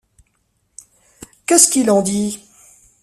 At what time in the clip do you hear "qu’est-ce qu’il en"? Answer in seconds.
1.45-2.01